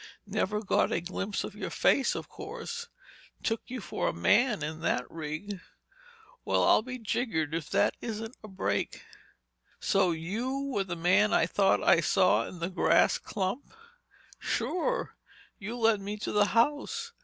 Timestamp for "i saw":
11.83-12.47